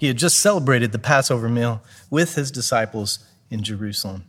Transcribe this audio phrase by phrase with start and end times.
[0.00, 3.18] He had just celebrated the Passover meal with his disciples
[3.50, 4.24] in Jerusalem.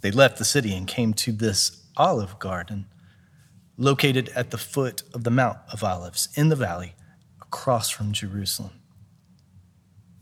[0.00, 2.86] They left the city and came to this olive garden
[3.76, 6.94] located at the foot of the Mount of Olives in the valley
[7.42, 8.72] across from Jerusalem.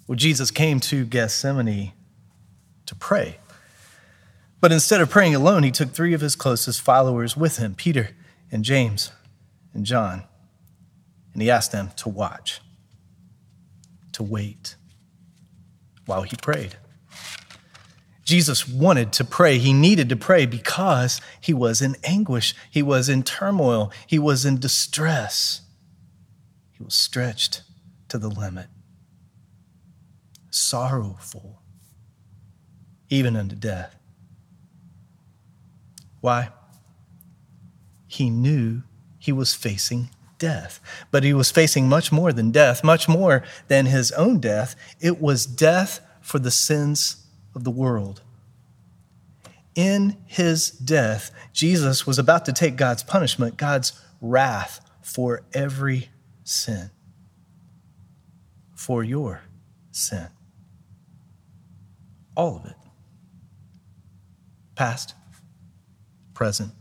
[0.08, 1.92] Well, Jesus came to Gethsemane
[2.86, 3.38] to pray.
[4.60, 8.10] But instead of praying alone, he took three of his closest followers with him Peter
[8.50, 9.12] and James
[9.72, 10.24] and John
[11.34, 12.60] and he asked them to watch,
[14.14, 14.76] to wait
[16.06, 16.76] while he prayed.
[18.24, 19.58] Jesus wanted to pray.
[19.58, 22.54] He needed to pray because he was in anguish.
[22.70, 23.92] He was in turmoil.
[24.06, 25.60] He was in distress.
[26.72, 27.62] He was stretched
[28.08, 28.68] to the limit,
[30.50, 31.62] sorrowful,
[33.10, 33.94] even unto death.
[36.20, 36.48] Why?
[38.06, 38.82] He knew
[39.18, 40.80] he was facing death.
[41.10, 44.76] But he was facing much more than death, much more than his own death.
[45.00, 48.22] It was death for the sins of the world.
[49.74, 56.08] In his death, Jesus was about to take God's punishment, God's wrath for every
[56.44, 56.90] sin,
[58.74, 59.42] for your
[59.90, 60.28] sin.
[62.36, 62.76] All of it.
[64.74, 65.14] Past,
[66.34, 66.72] present,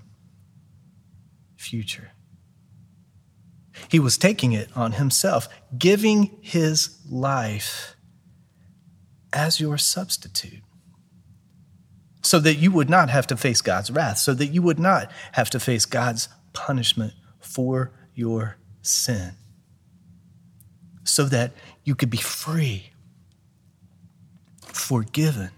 [1.57, 2.12] future.
[3.93, 7.95] He was taking it on himself, giving his life
[9.31, 10.63] as your substitute.
[12.23, 15.11] So that you would not have to face God's wrath, so that you would not
[15.33, 19.33] have to face God's punishment for your sin,
[21.03, 21.51] so that
[21.83, 22.93] you could be free,
[24.63, 25.51] forgiven,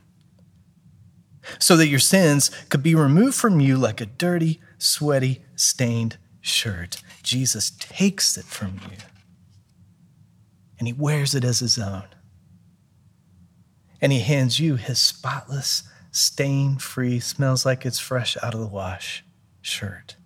[1.58, 7.02] so that your sins could be removed from you like a dirty, sweaty, stained shirt.
[7.24, 8.98] Jesus takes it from you
[10.78, 12.06] and he wears it as his own.
[14.00, 18.68] And he hands you his spotless, stain free, smells like it's fresh out of the
[18.68, 19.26] wash
[19.62, 20.18] shirt.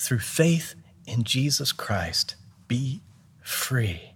[0.00, 0.74] Through faith
[1.06, 2.36] in Jesus Christ,
[2.68, 3.02] be
[3.42, 4.12] free,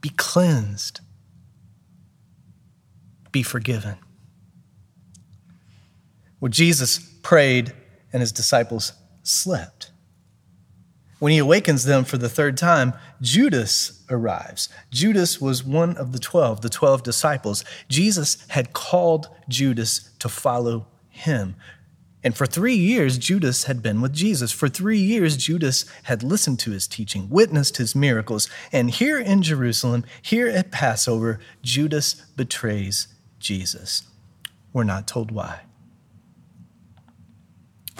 [0.00, 1.00] be cleansed,
[3.32, 3.96] be forgiven.
[6.40, 7.74] Well, Jesus prayed
[8.12, 9.90] and his disciples slept.
[11.20, 14.70] When he awakens them for the third time, Judas arrives.
[14.90, 17.62] Judas was one of the 12, the 12 disciples.
[17.88, 21.56] Jesus had called Judas to follow him.
[22.22, 24.50] And for three years, Judas had been with Jesus.
[24.50, 28.48] For three years, Judas had listened to his teaching, witnessed his miracles.
[28.72, 34.02] And here in Jerusalem, here at Passover, Judas betrays Jesus.
[34.72, 35.60] We're not told why.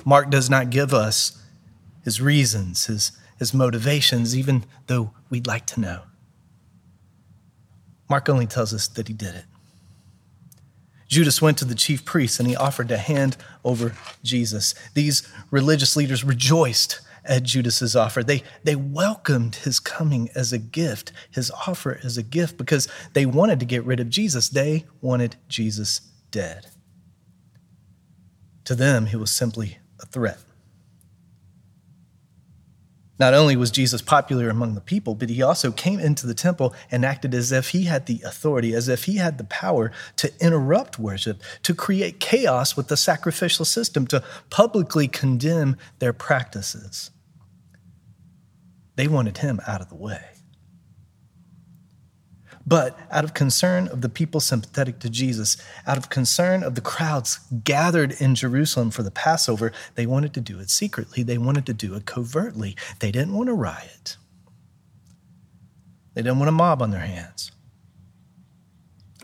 [0.04, 1.40] Mark does not give us
[2.04, 6.02] his reasons, his, his motivations, even though we'd like to know.
[8.08, 9.44] Mark only tells us that he did it.
[11.10, 14.74] Judas went to the chief priests and he offered to hand over Jesus.
[14.94, 18.22] These religious leaders rejoiced at Judas's offer.
[18.22, 23.26] They, they welcomed his coming as a gift, his offer as a gift, because they
[23.26, 24.48] wanted to get rid of Jesus.
[24.48, 26.00] They wanted Jesus
[26.30, 26.66] dead.
[28.64, 30.38] To them, he was simply a threat.
[33.20, 36.74] Not only was Jesus popular among the people, but he also came into the temple
[36.90, 40.32] and acted as if he had the authority, as if he had the power to
[40.40, 47.10] interrupt worship, to create chaos with the sacrificial system, to publicly condemn their practices.
[48.96, 50.24] They wanted him out of the way.
[52.70, 55.56] But out of concern of the people sympathetic to Jesus,
[55.88, 60.40] out of concern of the crowds gathered in Jerusalem for the Passover, they wanted to
[60.40, 61.24] do it secretly.
[61.24, 62.76] They wanted to do it covertly.
[63.00, 64.16] They didn't want a riot,
[66.14, 67.50] they didn't want a mob on their hands.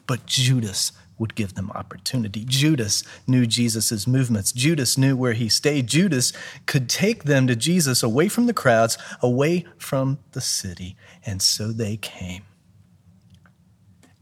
[0.08, 2.44] But Judas would give them opportunity.
[2.44, 4.50] Judas knew Jesus' movements.
[4.50, 5.86] Judas knew where he stayed.
[5.86, 6.32] Judas
[6.66, 10.96] could take them to Jesus away from the crowds, away from the city.
[11.24, 12.42] And so they came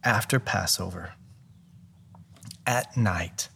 [0.04, 1.14] after Passover,
[2.66, 3.48] at night,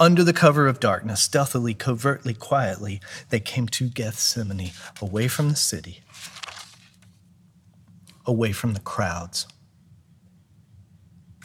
[0.00, 5.56] under the cover of darkness, stealthily, covertly, quietly, they came to Gethsemane, away from the
[5.56, 6.00] city,
[8.24, 9.46] away from the crowds.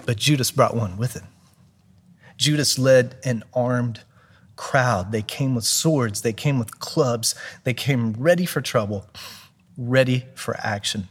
[0.06, 1.28] But Judas brought one with him.
[2.38, 4.02] Judas led an armed
[4.56, 5.12] crowd.
[5.12, 9.08] They came with swords, they came with clubs, they came ready for trouble,
[9.78, 11.08] ready for action.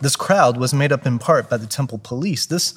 [0.00, 2.46] This crowd was made up in part by the temple police.
[2.46, 2.74] This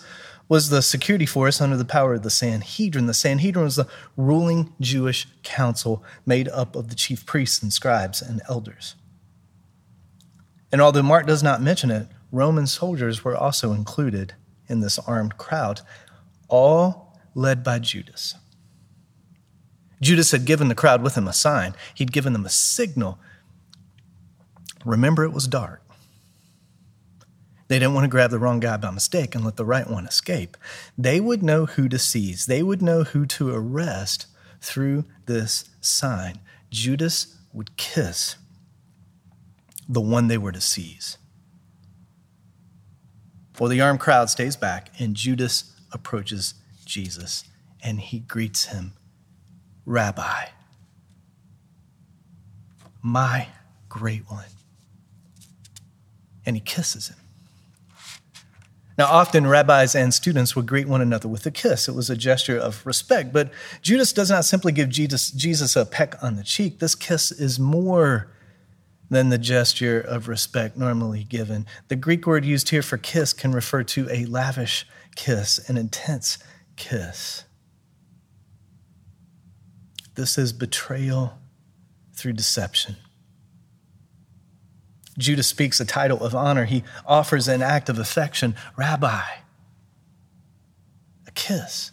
[0.50, 3.06] was the security force under the power of the Sanhedrin.
[3.06, 8.22] The Sanhedrin was the ruling Jewish council made up of the chief priests and scribes
[8.22, 8.96] and elders.
[10.72, 14.34] And although Mark does not mention it, Roman soldiers were also included
[14.68, 15.81] in this armed crowd,
[16.50, 18.36] all led by Judas.
[20.02, 23.18] Judas had given the crowd with him a sign, he'd given them a signal.
[24.86, 25.81] Remember, it was dark.
[27.68, 30.06] They didn't want to grab the wrong guy by mistake and let the right one
[30.06, 30.56] escape.
[30.98, 34.28] They would know who to seize, they would know who to arrest
[34.62, 36.40] through this sign.
[36.69, 38.36] Judas would kiss
[39.88, 41.18] the one they were to seize.
[43.60, 46.54] Well, the armed crowd stays back, and Judas approaches
[46.86, 47.44] Jesus
[47.81, 48.94] and he greets him
[49.86, 50.48] Rabbi,
[53.02, 53.48] my
[53.88, 54.44] great one.
[56.46, 57.18] And he kisses him.
[58.98, 61.88] Now, often rabbis and students would greet one another with a kiss.
[61.88, 63.32] It was a gesture of respect.
[63.32, 63.52] But
[63.84, 66.80] Judas does not simply give Jesus, Jesus a peck on the cheek.
[66.80, 68.32] This kiss is more
[69.10, 71.66] than the gesture of respect normally given.
[71.90, 74.86] The Greek word used here for kiss can refer to a lavish
[75.16, 76.40] kiss, an intense
[76.76, 77.44] kiss.
[80.16, 81.38] This is betrayal
[82.14, 82.96] through deception.
[85.18, 86.66] Judas speaks a title of honor.
[86.66, 89.22] He offers an act of affection, Rabbi,
[91.25, 91.92] a kiss.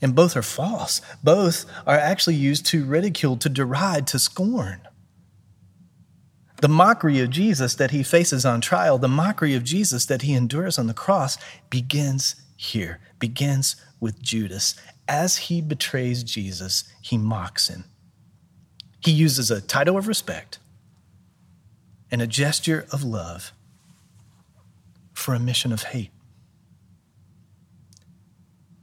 [0.00, 1.00] And both are false.
[1.24, 4.80] Both are actually used to ridicule, to deride, to scorn.
[6.60, 10.34] The mockery of Jesus that he faces on trial, the mockery of Jesus that he
[10.34, 11.38] endures on the cross,
[11.70, 14.74] begins here, begins with Judas.
[15.08, 17.84] As he betrays Jesus, he mocks him.
[19.00, 20.58] He uses a title of respect
[22.10, 23.52] and a gesture of love
[25.12, 26.10] for a mission of hate.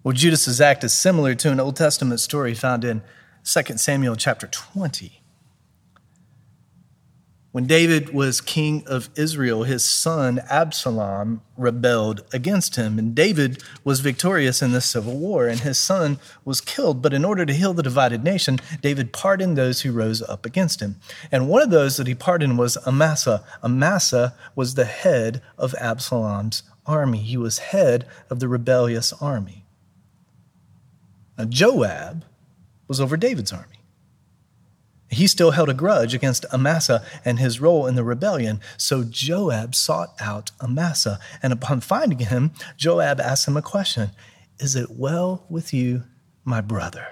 [0.03, 3.01] Well, Judas's act is similar to an Old Testament story found in
[3.43, 5.23] 2 Samuel chapter 20.
[7.55, 14.01] When David was king of Israel, his son Absalom rebelled against him, and David was
[14.01, 17.01] victorious in the civil war, and his son was killed.
[17.01, 20.81] But in order to heal the divided nation, David pardoned those who rose up against
[20.81, 20.97] him.
[21.31, 23.45] And one of those that he pardoned was Amasa.
[23.63, 29.63] Amasa was the head of Absalom's army, he was head of the rebellious army.
[31.37, 32.25] Now, Joab
[32.89, 33.79] was over David's army.
[35.15, 39.73] He still held a grudge against Amasa and his role in the rebellion, so Joab
[39.73, 41.19] sought out Amasa.
[41.41, 44.11] And upon finding him, Joab asked him a question
[44.59, 46.03] Is it well with you,
[46.43, 47.07] my brother?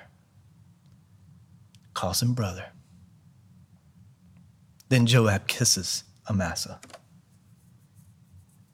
[1.93, 2.65] Calls him brother.
[4.89, 6.81] Then Joab kisses Amasa.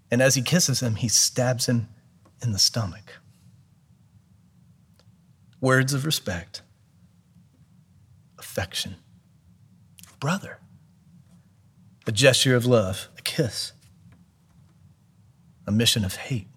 [0.09, 1.87] And as he kisses him, he stabs him
[2.41, 3.19] in the stomach.
[5.61, 6.63] Words of respect,
[8.39, 8.95] affection
[10.19, 10.59] brother.
[12.07, 13.73] A gesture of love, a kiss,
[15.67, 16.47] a mission of hate.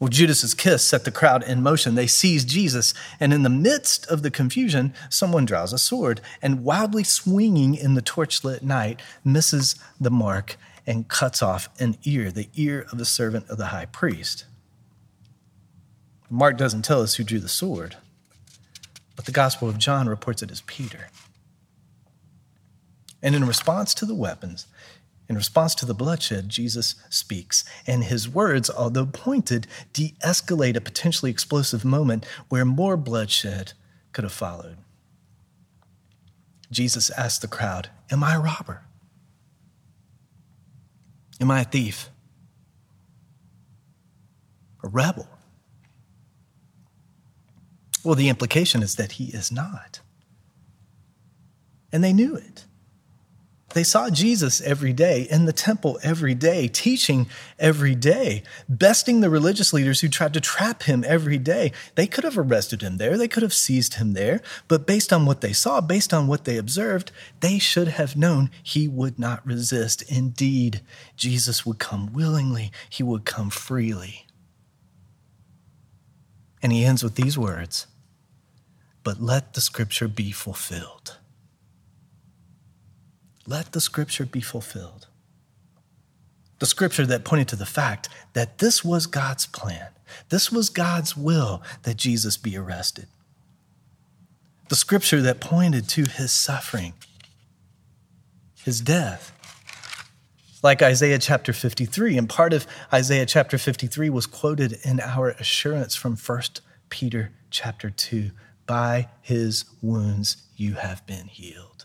[0.00, 1.96] Well, Judas's kiss set the crowd in motion.
[1.96, 6.62] They seize Jesus, and in the midst of the confusion, someone draws a sword and,
[6.62, 10.56] wildly swinging in the torchlit night, misses the mark
[10.86, 14.44] and cuts off an ear, the ear of the servant of the high priest.
[16.30, 17.96] Mark doesn't tell us who drew the sword,
[19.16, 21.08] but the Gospel of John reports it as Peter.
[23.22, 24.66] And in response to the weapons,
[25.28, 30.80] in response to the bloodshed, Jesus speaks, and his words, although pointed, de escalate a
[30.80, 33.74] potentially explosive moment where more bloodshed
[34.12, 34.78] could have followed.
[36.70, 38.82] Jesus asked the crowd, Am I a robber?
[41.40, 42.08] Am I a thief?
[44.82, 45.28] A rebel?
[48.02, 50.00] Well, the implication is that he is not.
[51.92, 52.64] And they knew it.
[53.74, 59.28] They saw Jesus every day in the temple every day, teaching every day, besting the
[59.28, 61.72] religious leaders who tried to trap him every day.
[61.94, 65.26] They could have arrested him there, they could have seized him there, but based on
[65.26, 69.46] what they saw, based on what they observed, they should have known he would not
[69.46, 70.02] resist.
[70.10, 70.80] Indeed,
[71.14, 74.26] Jesus would come willingly, he would come freely.
[76.62, 77.86] And he ends with these words
[79.04, 81.17] But let the scripture be fulfilled
[83.48, 85.06] let the scripture be fulfilled.
[86.58, 89.88] The scripture that pointed to the fact that this was God's plan,
[90.28, 93.06] this was God's will that Jesus be arrested.
[94.68, 96.92] The scripture that pointed to his suffering,
[98.64, 99.32] his death.
[100.62, 105.94] Like Isaiah chapter 53, and part of Isaiah chapter 53 was quoted in our assurance
[105.94, 106.42] from 1
[106.90, 108.32] Peter chapter 2
[108.66, 111.77] by his wounds you have been healed.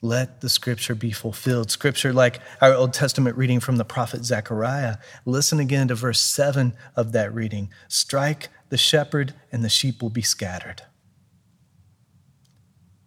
[0.00, 1.70] Let the scripture be fulfilled.
[1.70, 4.98] Scripture, like our Old Testament reading from the prophet Zechariah.
[5.24, 7.70] Listen again to verse 7 of that reading.
[7.88, 10.82] Strike the shepherd, and the sheep will be scattered.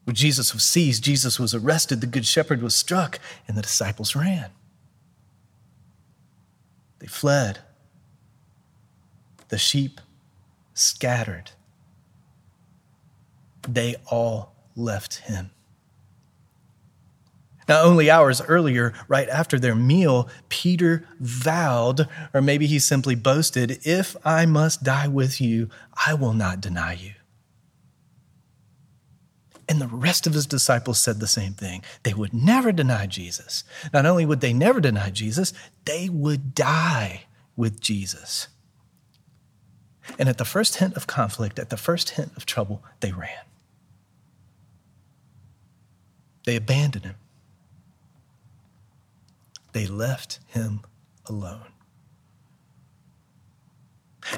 [0.03, 4.15] When Jesus was seized, Jesus was arrested, the good shepherd was struck, and the disciples
[4.15, 4.50] ran.
[7.00, 7.60] They fled.
[9.50, 10.01] The sheep
[10.74, 11.51] scattered.
[13.67, 15.51] They all left him.
[17.71, 23.79] Now, only hours earlier, right after their meal, Peter vowed, or maybe he simply boasted,
[23.85, 25.69] If I must die with you,
[26.05, 27.13] I will not deny you.
[29.69, 31.81] And the rest of his disciples said the same thing.
[32.03, 33.63] They would never deny Jesus.
[33.93, 35.53] Not only would they never deny Jesus,
[35.85, 37.21] they would die
[37.55, 38.49] with Jesus.
[40.19, 43.45] And at the first hint of conflict, at the first hint of trouble, they ran.
[46.43, 47.15] They abandoned him.
[49.73, 50.81] They left him
[51.27, 51.71] alone.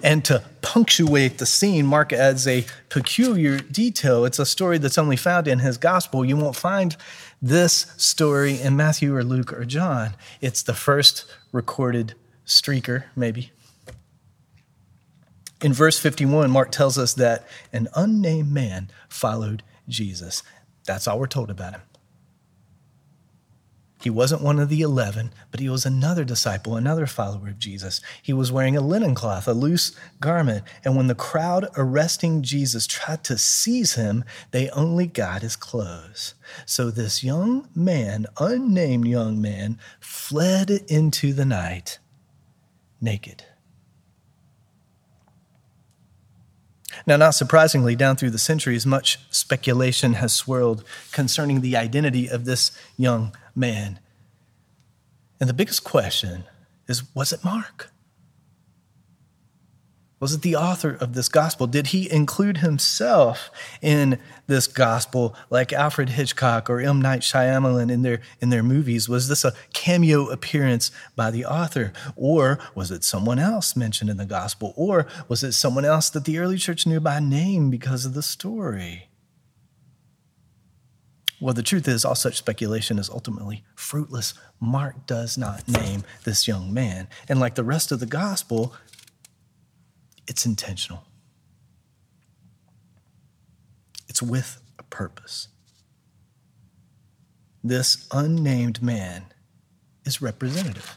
[0.02, 4.26] And to punctuate the scene, Mark adds a peculiar detail.
[4.26, 6.24] It's a story that's only found in his gospel.
[6.24, 6.96] You won't find
[7.42, 10.16] this story in Matthew or Luke or John.
[10.42, 13.52] It's the first recorded streaker, maybe.
[15.62, 20.44] In verse 51, Mark tells us that an unnamed man followed Jesus.
[20.86, 21.82] That's all we're told about him.
[24.04, 28.02] He wasn't one of the 11, but he was another disciple, another follower of Jesus.
[28.22, 30.66] He was wearing a linen cloth, a loose garment.
[30.84, 36.36] And when the crowd arresting Jesus tried to seize him, they only got his clothes.
[36.66, 42.00] So this young man, unnamed young man, fled into the night
[43.00, 43.46] naked.
[47.08, 50.84] Now, not surprisingly, down through the centuries, much speculation has swirled
[51.14, 54.00] concerning the identity of this young man.
[55.40, 56.46] And the biggest question
[56.88, 57.94] is was it Mark?
[60.24, 61.68] Was it the author of this gospel?
[61.68, 64.18] Did he include himself in
[64.48, 67.02] this gospel like Alfred Hitchcock or M.
[67.02, 69.10] Night Shyamalan in their, in their movies?
[69.10, 71.92] Was this a cameo appearance by the author?
[72.16, 74.74] Or was it someone else mentioned in the gospel?
[74.78, 78.24] Or was it someone else that the early church knew by name because of the
[78.24, 79.10] story?
[81.44, 84.34] Well, the truth is, all such speculation is ultimately fruitless.
[84.62, 87.10] Mark does not name this young man.
[87.28, 88.74] And like the rest of the gospel,
[90.26, 91.04] it's intentional,
[94.08, 95.50] it's with a purpose.
[97.62, 99.26] This unnamed man
[100.06, 100.96] is representative.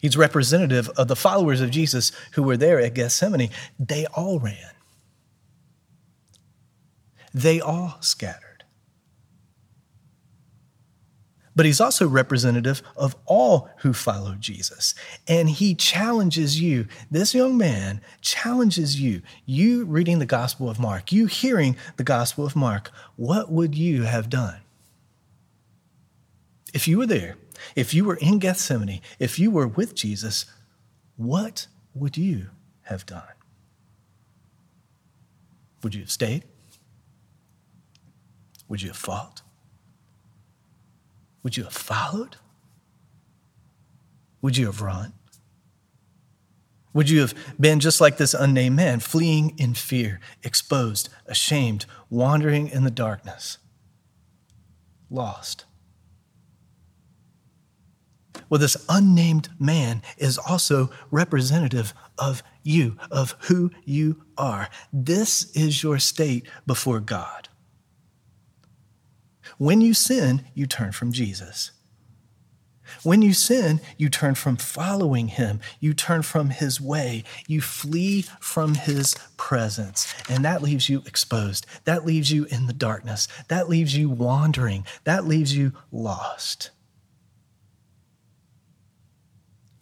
[0.00, 3.50] He's representative of the followers of Jesus who were there at Gethsemane.
[3.78, 4.72] They all ran
[7.32, 8.50] they all scattered.
[11.56, 14.94] But he's also representative of all who follow Jesus.
[15.26, 16.86] And he challenges you.
[17.10, 19.20] This young man challenges you.
[19.44, 24.04] You reading the Gospel of Mark, you hearing the Gospel of Mark, what would you
[24.04, 24.60] have done?
[26.72, 27.36] If you were there,
[27.74, 30.46] if you were in Gethsemane, if you were with Jesus,
[31.16, 32.46] what would you
[32.82, 33.22] have done?
[35.82, 36.44] Would you have stayed?
[38.70, 39.42] Would you have fought?
[41.42, 42.36] Would you have followed?
[44.40, 45.12] Would you have run?
[46.94, 52.68] Would you have been just like this unnamed man, fleeing in fear, exposed, ashamed, wandering
[52.68, 53.58] in the darkness,
[55.10, 55.64] lost?
[58.48, 64.68] Well, this unnamed man is also representative of you, of who you are.
[64.92, 67.48] This is your state before God.
[69.60, 71.72] When you sin, you turn from Jesus.
[73.02, 75.60] When you sin, you turn from following him.
[75.80, 77.24] You turn from his way.
[77.46, 80.14] You flee from his presence.
[80.30, 81.66] And that leaves you exposed.
[81.84, 83.28] That leaves you in the darkness.
[83.48, 84.86] That leaves you wandering.
[85.04, 86.70] That leaves you lost.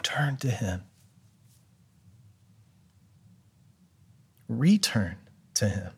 [0.02, 0.82] Turn to him.
[4.49, 5.18] Return
[5.54, 5.92] to him.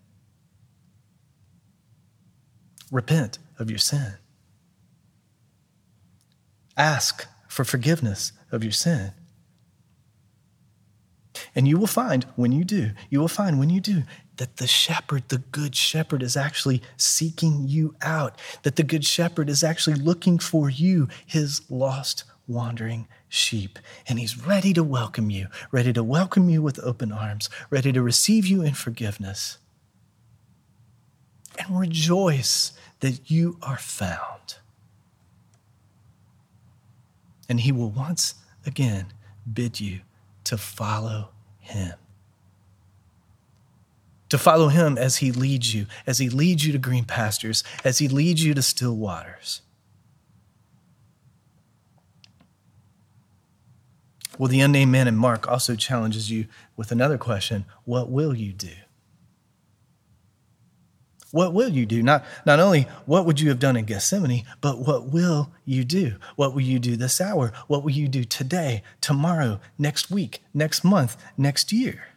[2.91, 4.15] Repent of your sin.
[6.77, 9.13] Ask for forgiveness of your sin.
[11.55, 14.03] And you will find when you do, you will find when you do
[14.37, 19.51] that the shepherd, the good shepherd, is actually seeking you out, that the good shepherd
[19.51, 23.79] is actually looking for you, his lost, wandering sheep.
[24.09, 28.03] And he's ready to welcome you, ready to welcome you with open arms, ready to
[28.03, 29.59] receive you in forgiveness.
[31.61, 34.57] And rejoice that you are found.
[37.49, 39.13] And he will once again
[39.53, 40.01] bid you
[40.45, 41.95] to follow him.
[44.31, 47.99] To follow him as he leads you, as he leads you to green pastures, as
[47.99, 49.61] he leads you to still waters.
[54.39, 58.53] Well, the unnamed man in Mark also challenges you with another question What will you
[58.55, 58.73] do?
[61.33, 62.03] What will you do?
[62.03, 66.17] Not, not only what would you have done in Gethsemane, but what will you do?
[66.37, 67.53] What will you do this hour?
[67.69, 72.09] What will you do today, tomorrow, next week, next month, next year?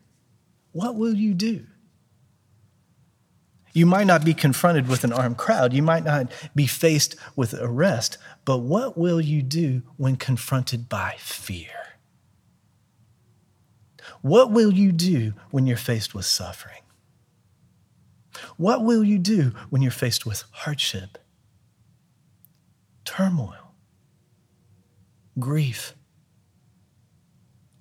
[0.72, 1.68] What will you do?
[3.74, 5.74] You might not be confronted with an armed crowd.
[5.74, 11.16] You might not be faced with arrest, but what will you do when confronted by
[11.18, 11.70] fear?
[14.22, 16.83] What will you do when you're faced with suffering?
[18.58, 21.18] What will you do when you're faced with hardship,
[23.06, 23.74] turmoil,
[25.40, 25.94] grief,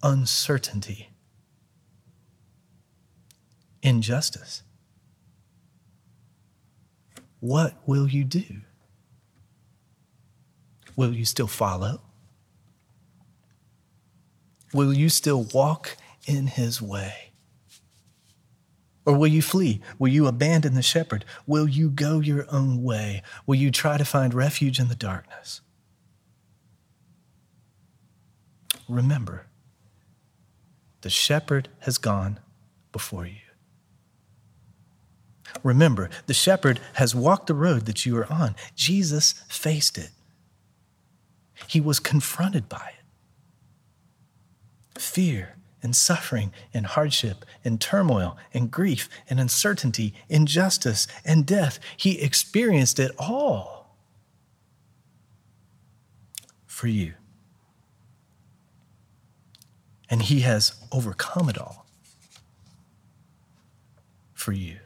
[0.02, 1.11] uncertainty,
[3.83, 4.62] injustice?
[7.40, 8.61] What will you do?
[10.95, 12.02] Will you still follow?
[14.72, 15.96] Will you still walk
[16.27, 17.32] in his way?
[19.05, 19.81] Or will you flee?
[19.99, 21.25] Will you abandon the shepherd?
[21.47, 23.23] Will you go your own way?
[23.47, 25.61] Will you try to find refuge in the darkness?
[28.88, 29.47] Remember,
[31.01, 32.38] the shepherd has gone
[32.93, 33.37] before you.
[35.62, 38.55] Remember, the shepherd has walked the road that you are on.
[38.75, 40.11] Jesus faced it,
[41.67, 45.01] he was confronted by it.
[45.01, 51.79] Fear and suffering and hardship and turmoil and grief and uncertainty, injustice and death.
[51.97, 53.97] He experienced it all
[56.66, 57.14] for you.
[60.09, 61.87] And he has overcome it all
[64.35, 64.77] for you.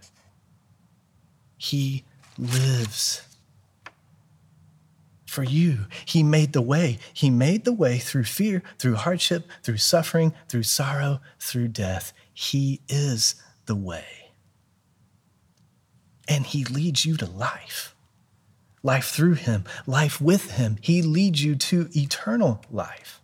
[1.57, 2.05] He
[2.39, 3.23] lives
[5.37, 5.81] for you.
[6.07, 6.99] He made the way.
[7.13, 12.15] He made the way through fear, through hardship, through suffering, through sorrow, through death.
[12.33, 13.35] He is
[13.67, 14.31] the way.
[16.27, 17.95] And He leads you to life.
[18.83, 20.79] Life through Him, life with Him.
[20.81, 23.21] He leads you to eternal life.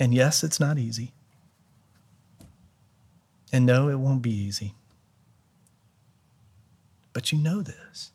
[0.00, 1.12] And yes, it's not easy.
[3.52, 4.74] And no, it won't be easy.
[7.12, 8.10] But you know this.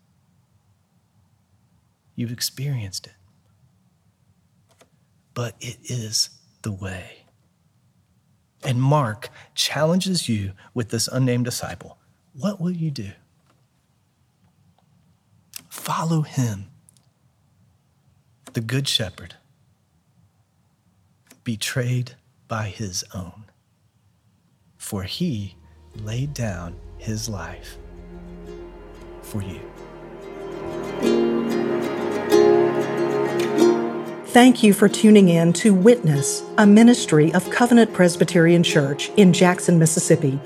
[2.20, 3.14] You've experienced it.
[5.34, 6.30] But it is
[6.64, 7.20] the way.
[8.62, 11.98] And Mark challenges you with this unnamed disciple.
[12.34, 13.12] What will you do?
[15.70, 16.66] Follow him,
[18.52, 19.36] the good shepherd,
[21.46, 22.16] betrayed
[22.50, 23.46] by his own.
[24.76, 25.56] For he
[25.96, 27.78] laid down his life
[29.22, 29.62] for you.
[34.30, 39.80] Thank you for tuning in to Witness, a ministry of Covenant Presbyterian Church in Jackson,
[39.80, 40.40] Mississippi.